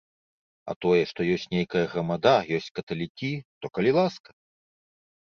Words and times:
А 0.71 0.75
тое, 0.85 1.01
што 1.11 1.27
ёсць 1.35 1.45
нейкая 1.55 1.85
грамада, 1.93 2.35
ёсць 2.61 2.73
каталікі, 2.81 3.33
то 3.63 3.75
калі 3.77 3.91
ласка. 4.03 4.29